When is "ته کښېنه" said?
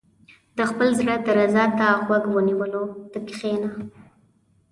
3.11-3.69